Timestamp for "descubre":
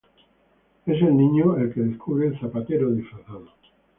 1.81-2.29